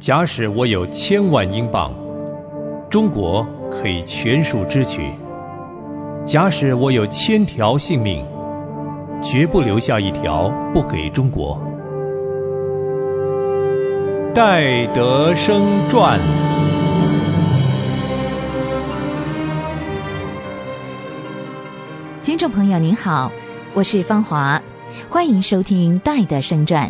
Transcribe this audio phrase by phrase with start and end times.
[0.00, 1.92] 假使我有千万英镑，
[2.88, 5.02] 中国可以全数支取；
[6.24, 8.24] 假使我有千条性命，
[9.22, 11.60] 绝不留下一条不给中国。
[14.34, 15.60] 戴德生
[15.90, 16.18] 传。
[22.22, 23.30] 听众朋友您好，
[23.74, 24.62] 我是芳华，
[25.10, 26.88] 欢迎收听《戴德生传》。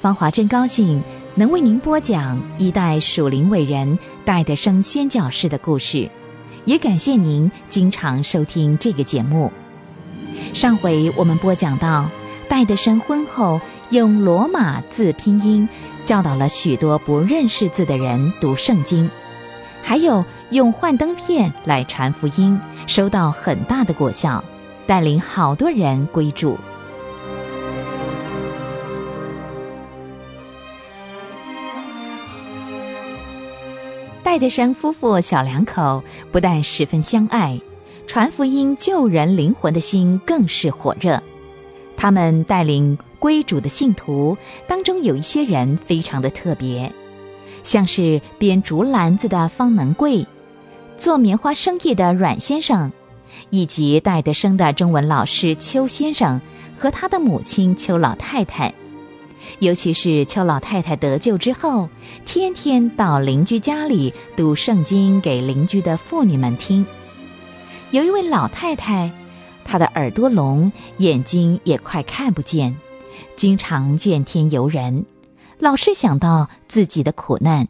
[0.00, 1.02] 芳华真高兴
[1.36, 6.08] 能为您播讲一代属灵伟人戴德生宣教士的故事，
[6.64, 9.50] 也感谢您经常收听这个节目。
[10.52, 12.08] 上回我们播讲到，
[12.48, 13.60] 戴德生婚后
[13.90, 15.68] 用罗马字拼音。
[16.04, 19.10] 教导了许多不认识字的人读圣经，
[19.82, 24.44] 还有用幻灯片来传福音，收到很大的果效，
[24.86, 26.58] 带领好多人归主。
[34.24, 37.60] 戴德生夫妇小两口不但十分相爱，
[38.08, 41.22] 传福音救人灵魂的心更是火热。
[41.96, 42.98] 他们带领。
[43.20, 44.36] 归主的信徒
[44.66, 46.92] 当中有一些人非常的特别，
[47.62, 50.26] 像是编竹篮子的方能贵，
[50.98, 52.92] 做棉花生意的阮先生，
[53.48, 56.38] 以及戴德生的中文老师邱先生
[56.76, 58.74] 和他的母亲邱老太太。
[59.60, 61.88] 尤其是邱老太太得救之后，
[62.24, 66.84] 天天到邻居家里读圣经给邻居的妇女们听。
[67.90, 69.10] 有一位老太太，
[69.64, 72.76] 她的耳朵聋，眼睛也快看不见。
[73.36, 75.06] 经常怨天尤人，
[75.58, 77.68] 老是想到自己的苦难。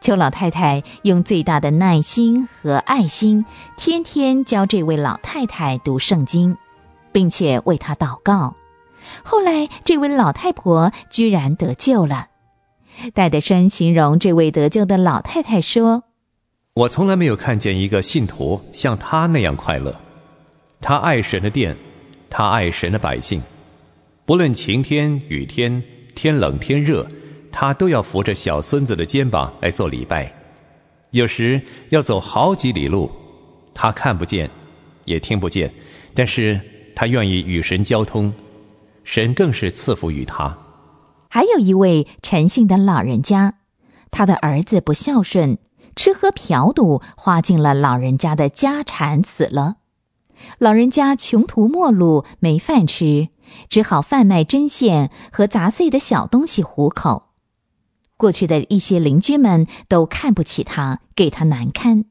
[0.00, 3.44] 邱老太太用最大的耐心和爱心，
[3.76, 6.56] 天天教这位老太太读圣经，
[7.12, 8.56] 并且为她祷告。
[9.24, 12.28] 后来，这位老太婆居然得救了。
[13.14, 16.04] 戴德生形容这位得救的老太太说
[16.74, 19.94] ：“我从来没有看见一个信徒像她那样快乐。
[20.80, 21.76] 她爱神的殿，
[22.28, 23.42] 她爱神的百姓。”
[24.24, 25.82] 不论晴天雨天，
[26.14, 27.04] 天冷天热，
[27.50, 30.32] 他都要扶着小孙子的肩膀来做礼拜。
[31.10, 33.10] 有时要走好几里路，
[33.74, 34.48] 他看不见，
[35.06, 35.70] 也听不见，
[36.14, 36.58] 但是
[36.94, 38.32] 他愿意与神交通，
[39.04, 40.58] 神更是赐福于他。
[41.28, 43.54] 还有一位陈姓的老人家，
[44.10, 45.58] 他的儿子不孝顺，
[45.96, 49.76] 吃喝嫖赌，花尽了老人家的家产，死了。
[50.58, 53.28] 老人家穷途末路，没饭吃。
[53.68, 57.24] 只好贩卖针线和杂碎的小东西糊口。
[58.16, 62.06] 过去的一些邻居们都看不起他，给他难堪。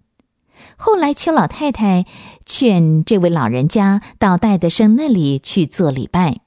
[0.77, 2.05] 后来邱老太太
[2.45, 6.41] 劝这位老人家到戴德生那里去做礼拜。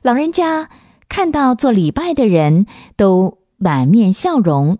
[0.00, 0.70] 老人家
[1.08, 2.66] 看到做礼拜的人
[2.96, 4.78] 都满面笑容，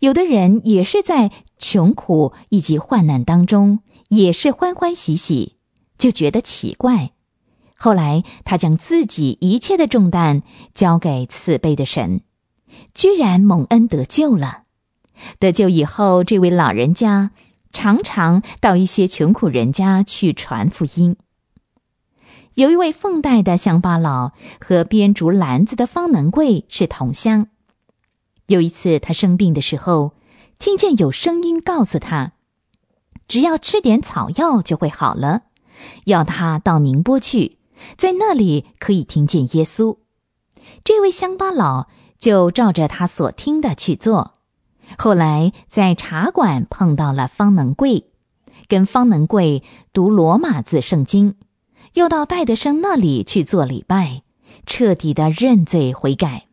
[0.00, 5.56] 有的人也是在穷苦以及患难当中，也是欢欢喜喜，
[5.98, 7.12] 就觉得奇怪。
[7.76, 10.42] 后来，他将自己一切的重担
[10.74, 12.22] 交给慈悲的神，
[12.94, 14.62] 居然蒙恩得救了。
[15.38, 17.32] 得救以后，这位老人家
[17.72, 21.16] 常常到一些穷苦人家去传福音。
[22.56, 27.48] 有一位凤代的乡巴佬和编竹篮子的方能贵是同乡。
[28.46, 30.14] 有一次，他生病的时候，
[30.58, 32.32] 听见有声音告诉他，
[33.28, 35.42] 只要吃点草药就会好了，
[36.06, 37.58] 要他到宁波去。
[37.98, 39.98] 在那里可以听见耶稣。
[40.82, 44.32] 这位乡巴佬就照着他所听的去做。
[44.96, 48.06] 后来在茶馆碰到了方能贵，
[48.66, 49.62] 跟方能贵
[49.92, 51.34] 读罗马字圣经，
[51.96, 54.20] 又到戴德生那里去做礼拜，
[54.66, 56.44] 彻底的认罪悔改。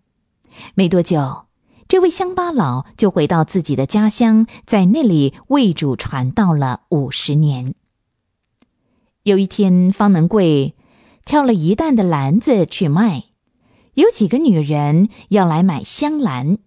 [0.74, 1.48] 没多久，
[1.90, 7.76] 这位乡巴佬就回到自己的家乡，在那里为主传道了五十年。
[9.24, 10.76] 有一天，方能贵。
[11.26, 13.24] 挑了一担的篮子去卖，
[13.96, 16.57] 有几个女人要来买香兰，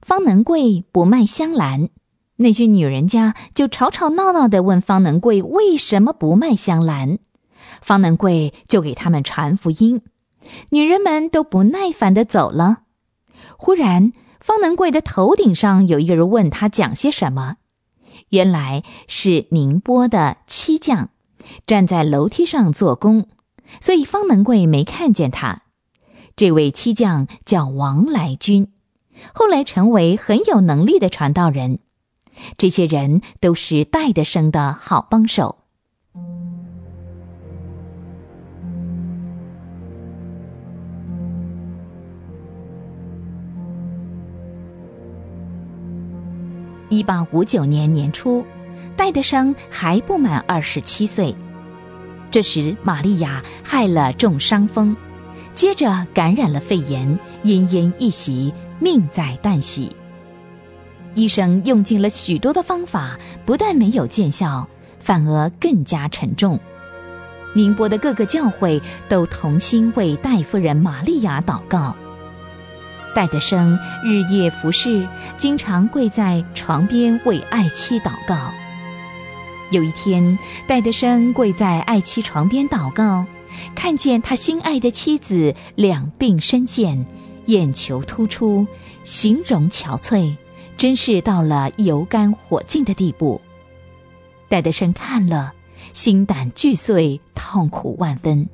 [0.00, 1.88] 方能贵不卖香兰，
[2.36, 7.18] 那些女人家就吵吵闹闹的问方能贵为什么不卖香兰，
[7.82, 10.02] 方能贵就给他们传福音，
[10.70, 12.82] 女人们都不耐烦的走了。
[13.56, 17.56] 忽然，方能贵的头顶上有一个人问他讲些什么，
[18.30, 21.10] 原来是宁波的漆匠，
[21.66, 23.26] 站在楼梯上做工。
[23.80, 25.62] 所以方能贵没看见他。
[26.34, 28.72] 这位漆匠叫王来军，
[29.32, 31.78] 后来成为很有能力的传道人。
[32.56, 35.59] 这些人都是戴德生的好帮手。
[46.90, 48.44] 一八五九年年初，
[48.96, 51.32] 戴德生还不满二十七岁。
[52.32, 54.96] 这时，玛利亚害了重伤风，
[55.54, 59.94] 接着感染了肺炎，奄奄一息，命在旦夕。
[61.14, 63.16] 医生用尽了许多的方法，
[63.46, 64.66] 不但没有见效，
[64.98, 66.58] 反而更加沉重。
[67.54, 71.94] 宁波的各个教会都同心为戴夫人玛利亚祷告。
[73.14, 78.52] 戴德生日夜服侍，经常跪在床边为爱妻祷告。
[79.70, 83.26] 有一天，戴德生跪在爱妻床边祷告，
[83.74, 87.06] 看见他心爱的妻子两鬓深陷，
[87.46, 88.66] 眼球突出，
[89.02, 90.36] 形容憔悴，
[90.76, 93.40] 真是到了油干火尽的地步。
[94.48, 95.52] 戴德生看了，
[95.92, 98.48] 心胆俱碎，痛苦万分。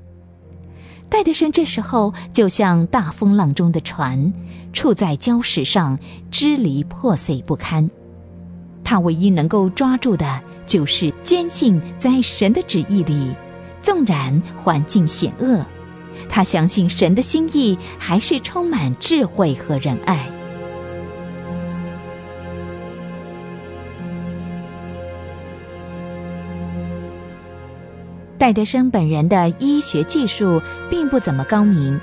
[1.08, 4.32] 戴德生这时候就像大风浪中的船，
[4.72, 5.98] 处在礁石上，
[6.30, 7.88] 支离破碎不堪。
[8.84, 10.40] 他唯一能够抓住的。
[10.66, 13.32] 就是坚信在神的旨意里，
[13.80, 15.64] 纵然环境险恶，
[16.28, 20.28] 他相信神的心意还是充满智慧和仁爱。
[28.38, 30.60] 戴德生本人的医学技术
[30.90, 31.98] 并不怎么高明，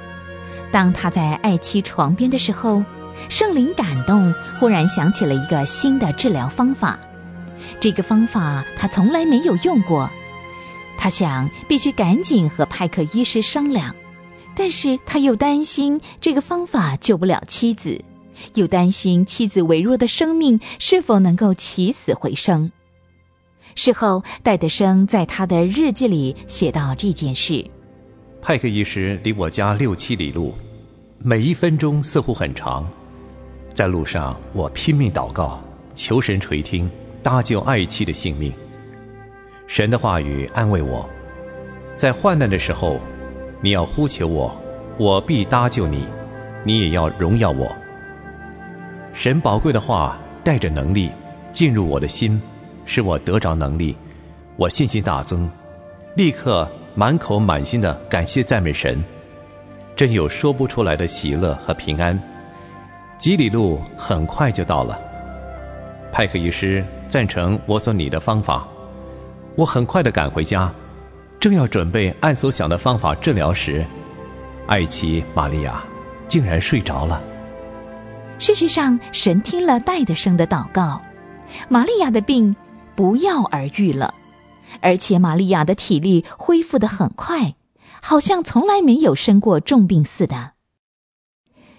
[0.72, 2.84] 当他在爱妻床边的时候，
[3.30, 7.00] 圣灵感动，忽然想起了一个新的治疗方法。
[7.80, 10.10] 这个方法他从来没有用过，
[10.98, 13.96] 他想必须赶紧和派克医师商量，
[14.56, 18.04] 但是他又担心这个方法救不了妻子，
[18.56, 22.72] 又担心妻子微弱的生命是否能够起死回生。
[23.76, 27.66] 事后，戴德生在他的日记里写到这件事：
[28.42, 30.54] 派克医师离我家六七里路，
[31.20, 32.88] 每一分钟似乎很长，
[33.74, 35.62] 在路上我拼命祷告，
[35.94, 36.90] 求神垂听。
[37.24, 38.52] 搭救爱妻的性命，
[39.66, 41.10] 神的话语安慰我，
[41.96, 43.00] 在患难的时候，
[43.62, 44.54] 你要呼求我，
[44.98, 46.00] 我必搭救你；
[46.66, 47.74] 你也要荣耀我。
[49.14, 51.10] 神宝贵的话带着能力
[51.54, 52.42] 进入我的心，
[52.86, 53.96] 使我得着能力，
[54.56, 55.50] 我信心大增，
[56.16, 59.04] 立刻满口满心的感谢赞美神，
[59.96, 62.20] 真有说不出来的喜乐和平安。
[63.18, 65.00] 几里路很快就到了。
[66.12, 68.68] 派克医师赞成我所拟的方法，
[69.56, 70.72] 我很快的赶回家，
[71.40, 73.86] 正要准备按所想的方法治疗时，
[74.68, 75.84] 艾奇玛利亚
[76.28, 77.22] 竟然睡着了。
[78.40, 81.02] 事实上，神听了戴德生的祷告，
[81.70, 82.54] 玛利亚的病
[82.96, 84.14] 不药而愈了，
[84.82, 87.56] 而且玛利亚的体力恢复的很快，
[88.02, 90.54] 好像从来没有生过重病似的。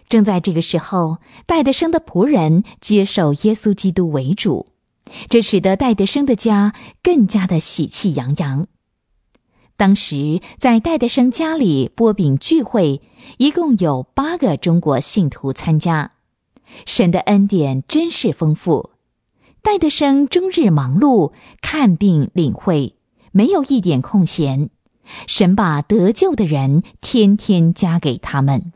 [0.09, 4.67] 正在这个时候，戴德生的仆人接受耶稣基督为主，
[5.29, 8.67] 这使得戴德生的家更加的喜气洋洋。
[9.77, 13.03] 当时在戴德生家里波饼聚会，
[13.39, 16.13] 一共有八个中国信徒参加。
[16.87, 18.94] 神的恩典真是丰富。
[19.65, 21.33] 戴德生终日忙碌
[21.63, 22.97] 看病领会，
[23.33, 24.69] 没有一点空闲。
[25.27, 28.73] 神把得救的人天天加给他们。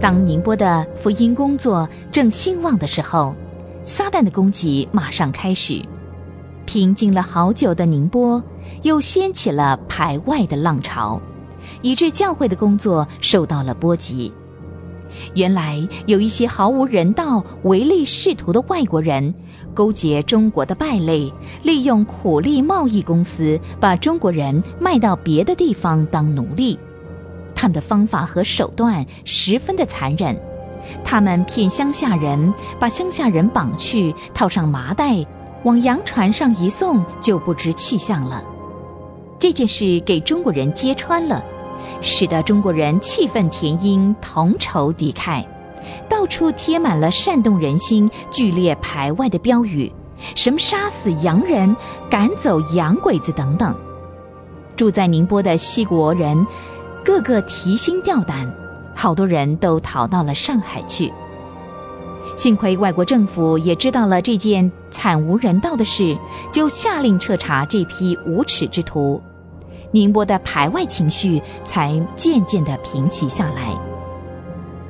[0.00, 3.34] 当宁波的福音工作正兴旺的时候，
[3.84, 5.82] 撒旦的攻击马上开始。
[6.64, 8.40] 平静了好久的宁波，
[8.82, 11.20] 又掀起了排外的浪潮，
[11.82, 14.32] 以致教会的工作受到了波及。
[15.34, 19.34] 原来有一些毫无人道、唯利是图的外国人，
[19.74, 26.78] 勾结中国的败类，利用苦力贸易公司，把中国人卖到别的地方当奴隶。
[27.56, 30.40] 他们的方法和手段十分的残忍，
[31.04, 35.26] 他们骗乡下人，把乡下人绑去，套上麻袋，
[35.64, 38.42] 往洋船上一送，就不知去向了。
[39.40, 41.42] 这件事给中国人揭穿了，
[42.00, 45.44] 使得中国人气愤填膺，同仇敌忾，
[46.08, 49.90] 到处贴满了煽动人心、剧烈排外的标语，
[50.36, 51.74] 什么杀死洋人、
[52.08, 53.74] 赶走洋鬼子等等。
[54.76, 56.46] 住在宁波的西国人。
[57.02, 58.46] 个个提心吊胆，
[58.94, 61.10] 好多人都逃到了上海去。
[62.36, 66.14] 幸亏外国政府也知道了这件惨无人道的事，
[66.52, 69.20] 就下令彻查这批无耻之徒，
[69.92, 73.78] 宁波的排外情绪才渐渐的平息下来。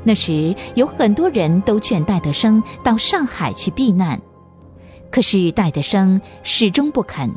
[0.03, 4.21] 那时有很多人都劝戴德生到上海去避难，
[5.11, 7.31] 可是戴德生始终不肯。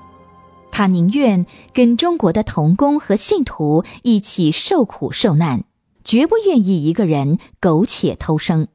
[0.72, 5.65] 他宁愿跟中国的童工和信徒一起受苦受难，
[6.03, 8.67] 绝不愿意一个人苟且偷生。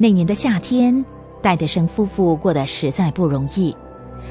[0.00, 1.04] 那年的夏天，
[1.42, 3.76] 戴德生夫妇过得实在不容易，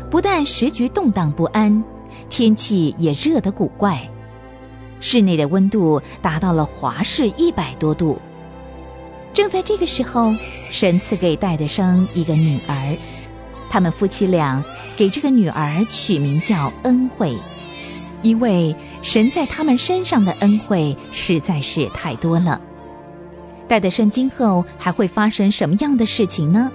[0.10, 1.84] 不但时局动荡不安，
[2.30, 4.10] 天气也热得古怪，
[5.02, 8.18] 室内的温度达到了华氏一百多度。
[9.34, 10.32] 正在这个时候，
[10.72, 12.98] 神赐给戴德生一个女儿，
[13.70, 14.64] 他们夫妻俩
[14.96, 17.36] 给这个女儿取名叫恩惠，
[18.22, 22.62] 因为神在他们身上的恩惠实在是太多了。
[23.68, 26.72] 戴德生今后还会发生什么样的事情呢？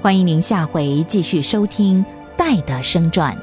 [0.00, 2.04] 欢迎您下回继续收听
[2.36, 3.34] 《戴德生传》。